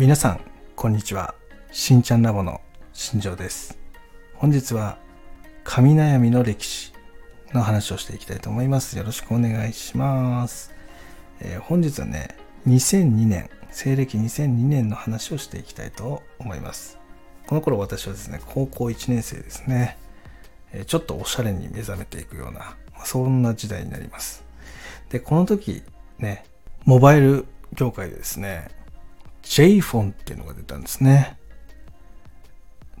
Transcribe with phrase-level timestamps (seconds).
[0.00, 0.40] 皆さん
[0.76, 1.34] こんにちは。
[1.72, 2.62] しんちゃんラボの
[2.94, 3.78] 新庄です。
[4.32, 4.96] 本日は
[5.62, 6.94] 神悩みの歴史
[7.52, 8.96] の話をしていきたいと思います。
[8.96, 10.72] よろしくお願いします、
[11.40, 12.34] えー本日はね
[12.66, 16.98] 2002年西暦2002年の話をしていきたいと思います。
[17.46, 19.98] この頃私はですね高校1年生ですね。
[20.86, 24.42] ちょっとおしゃれに目覚めていくような、まそんな時代になります。
[25.10, 25.82] で、この時
[26.18, 26.46] ね、
[26.86, 27.44] モバイル
[27.74, 28.79] 業界でですね、
[29.42, 31.38] J フォンっていうのが出たんですね。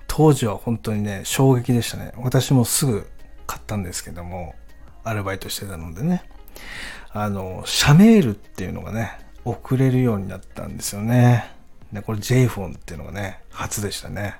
[0.06, 2.12] 当時は本当にね、衝撃でしたね。
[2.16, 3.06] 私もすぐ
[3.46, 4.54] 買ったんですけども、
[5.04, 6.24] アルバイトしてたのでね、
[7.12, 11.44] あの、社メールっていうのがね、送れるようになったんですよね。
[11.92, 14.34] で、これ J フォンっていうのがね、初でしたね。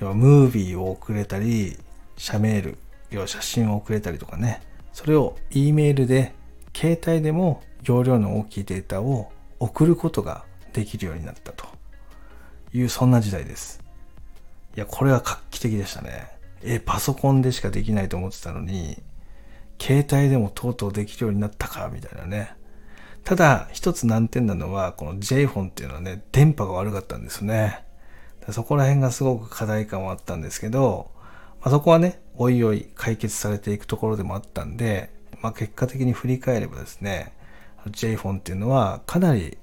[0.00, 1.78] 要はムービーを送れたり、
[2.16, 2.78] 社メール、
[3.10, 4.62] 要は写真を送れたりとかね、
[4.92, 6.32] それを E メールで、
[6.74, 11.66] 携帯でも容量の大きいデータを送ることができるようになったと
[12.72, 13.82] いう、そんな時代です。
[14.76, 16.28] いや、これは画期的でしたね。
[16.62, 19.02] え、パソコンでしかできないと思ってたのに、
[19.80, 22.54] 携帯でもとうとうできるようになったか、みたいなね。
[23.24, 27.84] ただ、一つ難点なのは、この J フォンっていうのはね、電波が悪かったんですね。
[28.50, 31.10] そこら辺がすごく課題感はあったんですけど、
[31.60, 37.32] まあ、そこはね、おいおい解決されていくところでもあったんで、まあ、結果的に振り返ればですね、
[37.90, 39.58] J フォンっていうのはかなり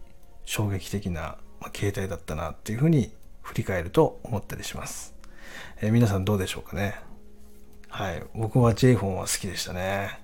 [0.49, 5.13] 衝撃的な、ま、携帯だったなっていうふうに振り返ると思ったりします。
[5.79, 6.95] えー皆さんどうでしょうかね？
[7.87, 8.23] はい。
[8.33, 10.19] 僕は J フォンは好きでしたね。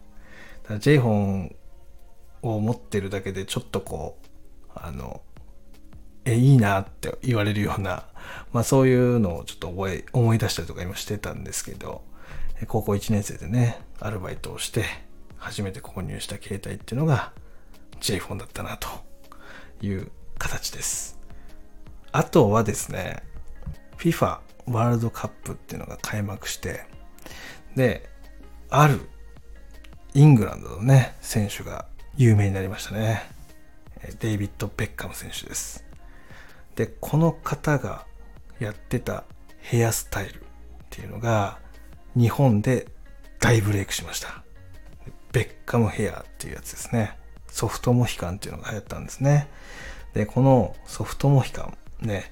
[0.63, 1.55] ただ J フォン
[2.41, 5.21] を持ってるだけでちょっとこう、あの、
[6.25, 8.07] え、いいなって言われるような、
[8.51, 12.01] まあそういうのをちょっと覚え、思い出したりとか今してたんですけど、
[12.67, 14.85] 高校1年生でね、アルバイトをして、
[15.37, 17.31] 初めて購入した携帯っていうのが
[17.99, 18.87] J フォンだったなと
[19.81, 21.19] いう形です。
[22.11, 23.23] あとはですね、
[23.97, 26.85] FIFA ワールドカップっていうのが開幕して、
[27.75, 28.09] で、
[28.69, 29.01] ある
[30.13, 33.23] イングランドのね、選手が有名になりましたね。
[34.19, 35.83] デイビッド・ベッカム選手です。
[36.75, 38.05] で、この方が
[38.59, 39.23] やってた
[39.59, 40.43] ヘアスタイルっ
[40.89, 41.59] ていうのが
[42.15, 42.87] 日本で
[43.39, 44.43] 大ブレイクしました。
[45.31, 47.17] ベッカムヘアっていうやつですね。
[47.55, 49.47] ソフトモヒカンっていうのが流行ったんですね。
[50.13, 51.71] で、このソフトモヒカ
[52.01, 52.29] ンね、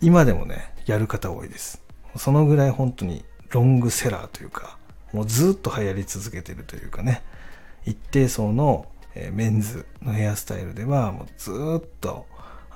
[0.00, 1.80] 今でもね、やる方多いです。
[2.16, 4.76] そのぐらい本当にロングセラーというか、
[5.12, 7.22] もうずっと流行り続けてるというかね、
[7.86, 8.88] 一定層の
[9.32, 12.26] メンズのヘアスタイルではもうずっと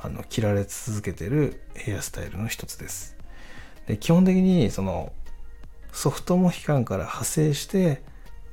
[0.00, 3.16] あの着られ続けてるヘアスタイルの一つです。
[3.88, 5.12] で基本的にその
[5.91, 8.03] ソフトモヒカンから派生して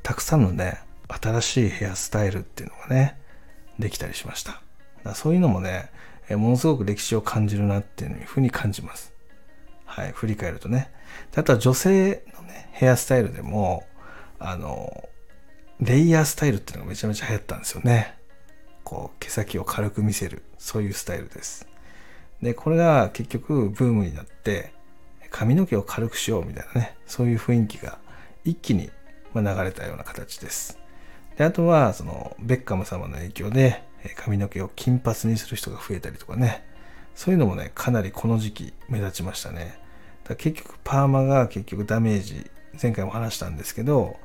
[0.02, 0.80] たくさんのね
[1.10, 3.20] 新しいヘアスタイルっていうのがね
[3.80, 4.62] できたりしました。
[5.04, 5.90] だそういうのもね
[6.30, 9.14] えものすごく歴史を感じるなっていうふうに感じます。
[9.86, 10.92] はい、振り返るとね。
[11.36, 13.84] あとは女性のね、ヘアスタイルでも、
[14.38, 15.10] あの、
[15.80, 18.16] レイヤースタイルっていうのがめちゃめちゃ流行ったんですよね。
[18.84, 21.68] こう、毛先を軽く見せる、そういうスタイルです。
[22.42, 24.74] で、これが結局ブームになって、
[25.32, 27.98] 髪の毛を軽くしようみたいなね、そういう雰囲気が
[28.46, 28.92] 一気に
[29.36, 30.79] 流れたような形です。
[31.40, 33.82] で、あとは、その、ベッカム様の影響で、
[34.18, 36.66] 髪の毛を金髪にする人が増えたりとかね、
[37.16, 39.80] そういうのもね、かなりこの時期目立ちましたね。
[40.26, 42.52] だ結局パーマが結局ダメージ、
[42.82, 44.18] 前回も話したんですけど、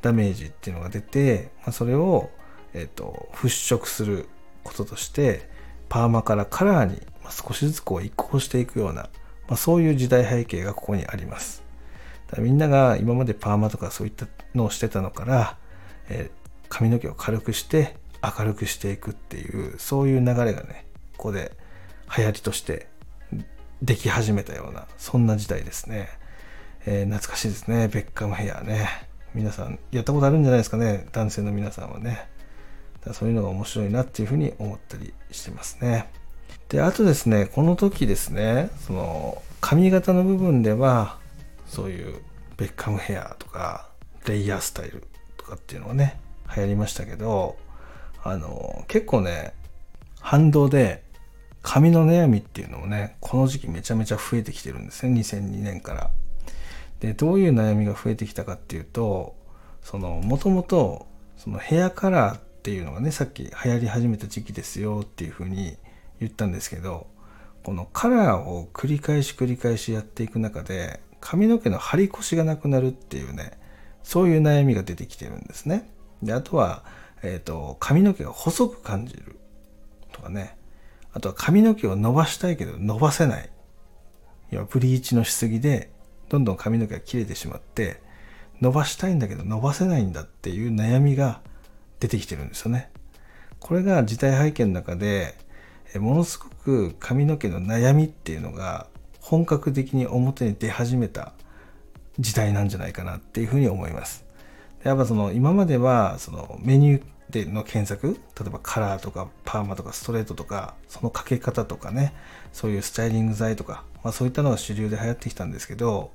[0.00, 2.30] ダメージっていうのが出て、まあ、それを、
[2.72, 4.26] えっ、と、払拭する
[4.64, 5.50] こととして、
[5.90, 9.10] パーマからカラーに少しずつこう移行していくような、
[9.46, 11.62] まあ、そういう時代背景がここにあります。
[12.30, 15.58] だみんなが今までパーマとかそういったのをしてたのから、
[16.08, 16.41] えー
[16.72, 20.86] 髪の毛を軽くして明るくしていくっていう、そういう流れがね、
[21.18, 21.52] ここで
[22.16, 22.88] 流行りとして
[23.82, 26.08] でき始めたような、そんな時代ですね。
[26.86, 27.88] えー懐かしいですね。
[27.88, 28.88] ベッカムヘアね。
[29.34, 31.06] 皆さん、やったことあるんじゃないですかね。
[31.12, 32.26] 男性の皆さんはね。
[33.04, 36.08] だそういうのが面白いなっていうふうに思ったりしてますね。
[36.70, 41.18] で、あとですね、この時ですね、その、髪型の部分では、
[41.66, 42.22] そういう
[42.56, 43.90] ベッカムヘアとか、
[44.26, 45.04] レイヤースタイル
[45.36, 46.18] とかっていうのがね、
[46.54, 47.56] 流行りましたけど、
[48.22, 49.54] あの、結構ね、
[50.20, 51.02] 反動で
[51.62, 56.10] 髪の悩みっていうのもね、この時期めちゃめちゃ増えてきてるんですね、2002年から。
[57.00, 59.34] で、どういう悩みが増えてきたかっていうと、
[59.82, 61.06] その、もともと、
[61.36, 65.76] そのヘアカラーっていうのがね、さっき流行り始めた時期ですよっていうふうに
[66.20, 67.08] 言ったんですけど、
[67.64, 73.52] このカラーを繰り返し繰り返しやっていく中で、髪の毛の張り腰がなくなるっていうね、
[74.02, 75.88] そういう悩みが出てきてるんですね。
[76.22, 76.84] で、あとは、
[77.22, 79.36] えっ、と、髪の毛が細く感じる
[80.12, 80.56] とかね。
[81.12, 83.50] あとは髪の毛を伸ばしたいけど伸ばせない。
[84.50, 85.90] 要はブリーチのしすぎで、
[86.28, 88.00] どんどん髪の毛が切れてしまって、
[88.60, 91.40] 伸ばしたいんだけど伸ばせないんだっていう悩みが
[92.00, 92.90] 出てきてるんですよね。
[93.58, 95.36] これが事態背景の中で、
[95.96, 98.86] ものすごく髪の毛の悩みっていうのが
[99.20, 101.32] 本格的に表に出始めた
[102.18, 104.24] 時代なんじゃないかなっていうふうに思います。
[104.84, 112.12] やっぱその今まではそのメニューでの検索例えばカラーとかパーマとかストレートとかそのかけ方とかね
[112.52, 116.10] そういうスタイリング剤とか、まあ、そういったのが主流で流行ってきたんですけど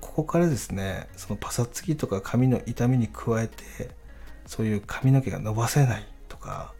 [0.00, 3.90] ここからですねそのパサつきとか髪の痛みに加えて
[4.46, 6.72] そういう髪の毛が伸ばせないとか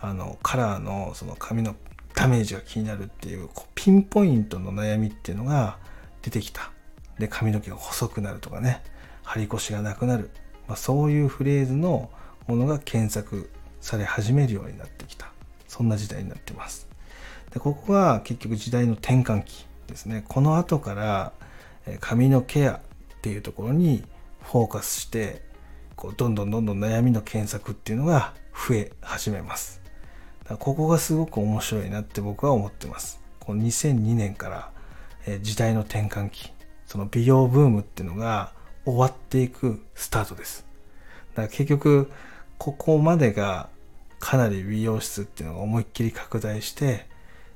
[0.00, 1.76] あのカラーのその髪の
[2.14, 5.78] ダメージが気になるっていうピンポイントの悩みっていうのが
[6.22, 6.72] 出てきた。
[7.18, 8.82] で髪の毛が細くなるとかね
[9.24, 10.30] 張り腰がなくなる、
[10.68, 12.10] まあ、そういうフレーズの
[12.46, 13.50] ものが検索
[13.80, 15.32] され始めるようになってきた。
[15.66, 16.88] そんな時代になってます。
[17.52, 20.24] でここが結局時代の転換期ですね。
[20.28, 21.32] この後から
[22.00, 24.04] 髪のケアっていうところに
[24.42, 25.42] フォーカスして
[25.96, 29.80] こうどんどんどんどん悩みの検索っていうのが増え始めます。
[30.58, 33.20] ここがすごく面白いなって僕は思ってます。
[33.40, 34.70] この2002年から
[35.42, 36.52] 時代の転換期
[36.86, 38.52] その美容ブームっていうのが
[38.90, 40.64] 終わっていくスタートです
[41.34, 42.10] だから結局
[42.58, 43.68] ここまでが
[44.18, 47.06] かなり美容室っていうのが思いっきり拡大して、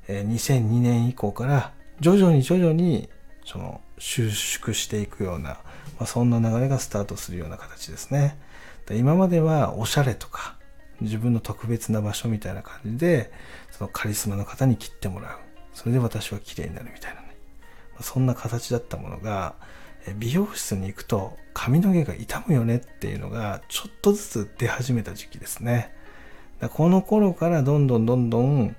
[0.07, 3.09] 2002年以降から徐々に徐々に
[3.45, 5.59] その収縮していくような、ま
[6.01, 8.39] あ、そんな流れがスタートするような形ですね。
[8.91, 10.57] 今まではおしゃれとか
[11.01, 13.33] 自分の特別な場所みたいな感じで
[13.71, 15.39] そのカリスマの方に切ってもらう。
[15.75, 17.37] それで私は綺麗になるみたいなね。
[18.01, 19.55] そんな形だったものが
[20.17, 25.95] 美容室に行くと髪の毛が傷むよねっていうのがちょっとずつ出始めた時期ですね。
[26.75, 28.77] この頃からどんどんどんどん、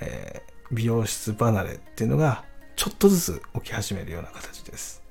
[0.00, 2.44] えー、美容室離れっていうのが
[2.76, 5.02] ちょっとずつ起き始めるような形です。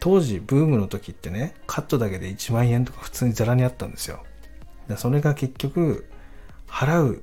[0.00, 4.24] 当時ブームの時ってね、カットだけで1万円とか普通にザラにあったんですよ。
[4.96, 6.08] それが結局
[6.66, 7.22] 払う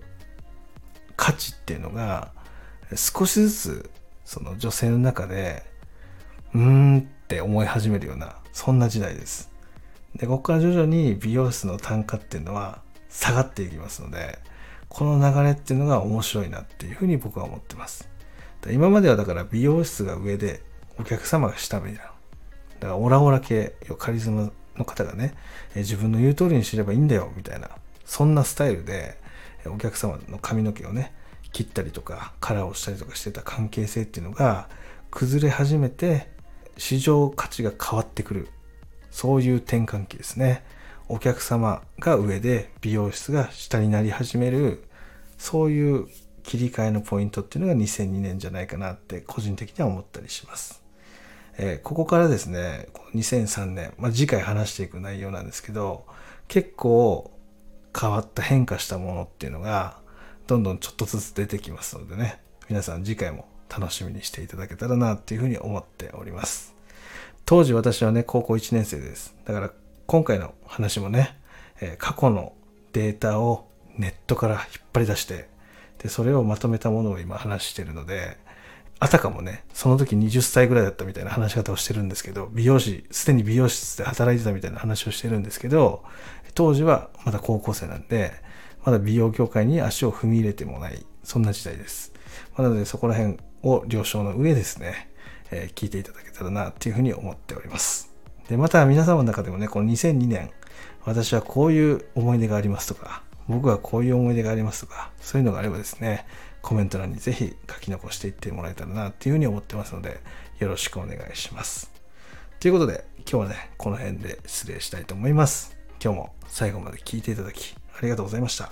[1.15, 2.31] 価値っていうのが
[2.95, 3.89] 少しずつ
[4.25, 5.63] その女性の中で
[6.53, 9.51] うーんって思い始めるようなそんな時代です。
[10.15, 14.37] で、ここから徐々に美容室の単価っていうのは下がっていきますので、
[14.87, 18.07] この流れっていうのが面白いなっていうふうに僕は思ってます。
[18.71, 20.61] 今まではだから美容室が上で
[20.99, 22.09] お客様が下目になる。
[22.79, 25.33] だからオラオラ系、カリスマの方がね、
[25.75, 27.71] 自分の言う通りにすればいいんだよみたいな、
[28.05, 29.17] そんなスタイルで
[29.65, 31.11] お客様の髪の毛をね、
[31.51, 34.69] 切ったりとかカラーをしたりとかしてた関係性っていうのが
[35.09, 36.29] 崩れ始めて
[36.77, 38.49] 市場価値が変わってくる。
[39.11, 40.63] そういう転換期ですね。
[41.07, 44.83] お客様が上で美容室が下になり始める。
[45.37, 46.07] そういう
[46.43, 50.83] 切り替えのポイントっていうのが2002年じゃないかなって個人的には思ったりします。
[51.57, 56.05] えー、ここからですね、2003年、まあ、次回話していく内容なんですけど、
[56.47, 57.31] 結構
[57.99, 59.99] 変わった変化したものっていうのが、
[60.47, 62.39] どんどんちょっとずつ出てきますのでね、
[62.69, 66.75] 皆さん次回も楽しみにしていただけたらなっていうふうに思っております。
[67.45, 69.35] 当時私はね、高校1年生です。
[69.45, 69.71] だから
[70.07, 71.37] 今回の話もね、
[71.81, 72.53] え、過去の
[72.93, 73.67] データを
[73.97, 74.63] ネットから引っ
[74.93, 75.47] 張り出して、
[75.99, 78.37] で、それをまとめたものを今話してるので、
[78.99, 86.03] あたかもね、その時20歳ぐらいだったみたいな話し方をしてるんですけど、美容師、すでに美容室で働いてたみたいな話をしてるんですけど、
[86.53, 88.33] 当時はまだ高校生なんで、
[88.85, 92.13] まだ美容業界に足を踏み入れてもない、そんな時代です。
[92.57, 95.09] なのでそこら辺を了承の上ですね、
[95.51, 98.13] えー、聞いていただけたらなっていうふうに思っております。
[98.47, 100.51] で、また皆様の中でもね、この2002年、
[101.03, 106.25] 私はこういう思い出がありますとか、僕はこういう思い出がありますとか、そういうのがあればですね、
[106.61, 110.19] コメント欄にぜひ書き残していってもらえたらなっていうふうに思ってますので、
[110.59, 111.91] よろしくお願いします。
[112.59, 115.75] ということで、今日はね、この辺で失礼したいと思います。
[116.03, 118.71] 今日も最後まで聞いていただき、ありがとうございました。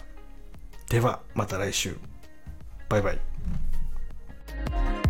[0.89, 1.97] では、また来週。
[2.89, 3.32] バイバイ。
[4.71, 5.02] thank you